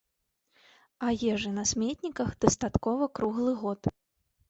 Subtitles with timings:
[1.09, 3.97] А ежы на сметніках дастаткова круглы год.